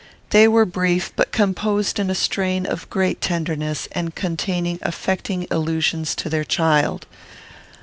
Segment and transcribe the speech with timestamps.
[0.31, 6.15] They were brief, but composed in a strain of great tenderness, and containing affecting allusions
[6.15, 7.05] to their child.